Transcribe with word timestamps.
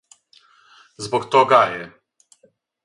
Због 1.09 1.29
тога 1.37 1.61
је. 1.77 1.87